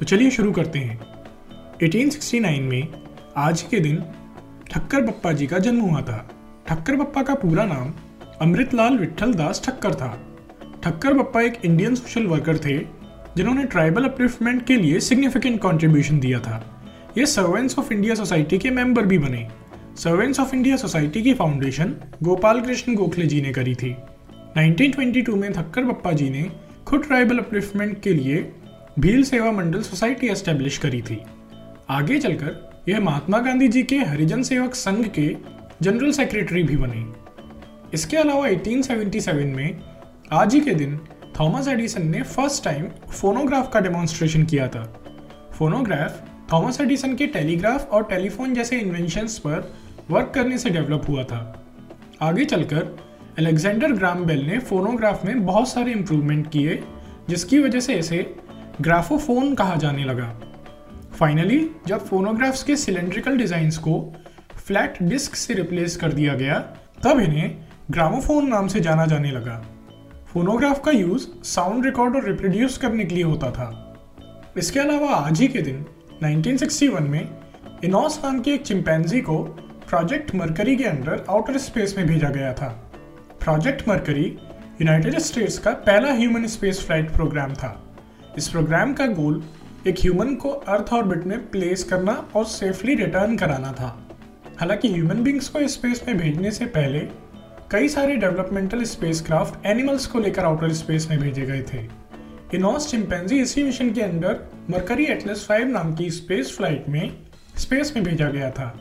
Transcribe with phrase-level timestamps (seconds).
[0.00, 1.00] तो चलिए शुरू करते हैं।
[1.82, 2.88] 1869 में
[3.36, 4.04] आज के दिन
[4.70, 6.30] ठक्कर बप्पा जी का जन्म हुआ था।
[6.68, 7.92] ठक्कर बप्पा का पूरा नाम
[8.40, 10.36] अमृतलाल विट्ठल दास ठक्कर था।
[10.82, 12.78] ठक्कर बप्पा एक इंडियन सोशल वर्कर थे,
[13.36, 16.84] जिन्होंने ट्राइबल अपलिफ्टमेंट के लिए सिग्निफिकेंट कंट्रीब्यूशन दिया था।
[17.18, 19.48] ये सर्वेंट्स ऑफ़ इंडिया सोसाइटी के मेंबर भी बने।
[19.96, 23.96] सर्वेंट्स ऑफ़ इंडिया सोसाइटी की फाउंडेशन गोपाल कृष्ण गोखले जी ने करी थी।
[24.56, 26.50] 1922 में थक्कर बप्पा जी ने
[26.86, 28.52] खुद ट्राइबल अपलिफ्टमेंट के लिए
[28.98, 31.20] भील सेवा मंडल सोसाइटी एस्टेब्लिश करी थी।
[31.90, 35.36] आगे चलकर यह महात्मा गांधी जी के हरिजन सेवक संघ के
[35.82, 37.04] जनरल सेक्रेटरी भी बने।
[37.94, 39.80] इसके अलावा 1877 में
[40.32, 41.00] आज ही के दिन
[41.40, 44.82] थॉमस एडिसन ने फ़र्स्ट टाइम फोनोग्राफ का डेमोन्स्ट्रेशन किया था।
[45.58, 46.22] फोनोग्राफ
[46.52, 49.72] थॉमस एडिसन के टेलीग्राफ और टेलीफोन जैसे इन्वेंशंस पर
[50.10, 51.66] वर्क करने से डेवलप हुआ था।
[52.22, 52.96] आगे चलकर
[53.38, 56.82] अलेक्जेंडर ग्राम बेल ने फोनोग्राफ में बहुत सारे इम्प्रूवमेंट किए,
[57.28, 58.36] जिसकी वजह से इसे
[58.80, 60.40] ग्राफोफोन कहा जाने लगा।
[61.18, 64.14] फाइनली जब फोनोग्राफ्स के सिलेंड्रिकल डिजाइन्स को
[64.66, 66.58] फ्लैट डिस्क से रिप्लेस कर दिया गया,
[67.02, 69.66] तब इन्हें ग्रामोफोन नाम से जाना जाने लगा।
[70.26, 73.96] फोनोग्राफ का यूज़ साउंड रिकॉर्ड और रिप्रोड्यूस करने के लिए होता था।
[74.56, 75.84] इसके अलावा आज ही के दिन
[76.24, 77.28] 1961 में
[77.84, 79.38] इनोस नाम के एक चिंपैंजी को
[79.88, 82.68] प्रोजेक्ट मरकरी के अंडर आउटर स्पेस में भेजा गया था।
[83.40, 84.38] प्रोजेक्ट मरकरी
[84.82, 87.89] यूनाइटेड स्टेट्स का पहला ह्यूमन स्पेस फ़्लाइट प्रोग्राम था।
[88.38, 89.42] इस प्रोग्राम का गोल
[89.86, 94.06] एक ह्यूमन को अर्थ ऑर्बिट में प्लेस करना और सेफली रिटर्न कराना था।
[94.60, 96.98] हालाँकि ह्यूमन बींग्स को स्पेस में भेजने से पहले
[97.70, 101.78] कई सारे डेवलपमेंटल स्पेसक्राफ्ट एनिमल्स को लेकर आउटर स्पेस में भेजे गए थे।
[102.54, 104.40] इनोस चिंपैंजी इसी मिशन के अंदर
[104.70, 107.12] मरकरी एटलस 5 नाम की स्पेस फ़्लाइट में
[107.56, 108.74] स्पेस में भेजा गया था।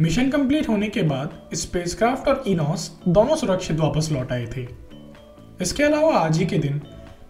[0.00, 4.66] मिशन कंप्लीट होने के बाद स्पेसक्राफ्ट और इनोस दोनों सुरक्षित वापस लौट आए थे।
[5.60, 6.82] इसके अलावा आज ही के दिन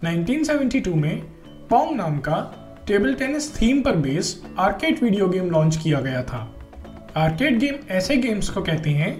[0.03, 1.21] 1972 में
[1.69, 2.35] पोंग नाम का
[2.87, 6.37] टेबल टेनिस थीम पर based arcade video game launch किया गया था।
[7.17, 9.11] आर्केड गेम ऐसे गेम्स को कहते हैं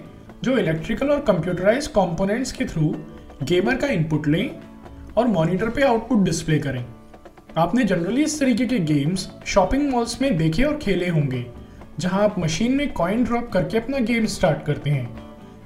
[0.44, 2.94] जो इलेक्ट्रिकल और कंप्यूटराइज कंपोनेंट्स के थ्रू
[3.42, 4.50] गेमर का इनपुट लें
[5.16, 6.84] और मॉनिटर पे आउटपुट डिस्प्ले करें।
[7.58, 11.44] आपने जनरली इस तरीके के गेम्स शॉपिंग मॉल्स में देखे और खेले होंगे,
[11.98, 15.08] जहाँ आप मशीन में कॉइन ड्रॉप करके अपना गेम स्टार्ट करते हैं।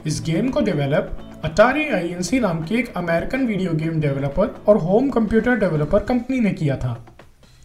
[0.06, 5.08] इस गेम को डेवलप अटारी आई नाम की एक अमेरिकन वीडियो गेम डेवलपर और होम
[5.10, 6.92] कंप्यूटर डेवलपर कंपनी ने किया था।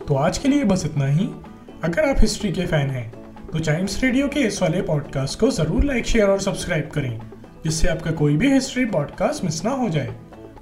[0.08, 1.28] तो आज के लिए बस इतना ही।
[1.84, 3.08] अगर आप हिस्ट्री के फ़ैन हैं
[3.52, 7.20] तो चाइम्स रेडियो के इस वाले पॉडकास्ट को ज़रूर लाइक शेयर और सब्सक्राइब करें,
[7.64, 10.14] जिससे आपका कोई भी हिस्ट्री पॉडकास्ट मिस ना हो जाए।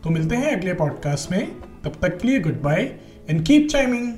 [0.03, 1.45] तो मिलते हैं अगले पॉडकास्ट में।
[1.83, 2.81] तब तक के लिए good bye
[3.29, 4.13] and keep chiming